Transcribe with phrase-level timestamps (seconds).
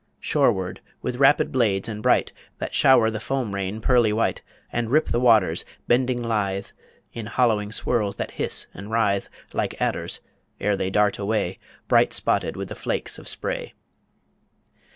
[0.19, 4.41] Shoreward, with rapid blades and bright, That shower the foam rain pearly white,
[4.73, 6.65] And rip the waters, bending lithe,
[7.13, 10.19] In hollowing swirls that hiss and writhe Like adders,
[10.59, 13.75] ere they dart away Bright spotted with the flakes of spray.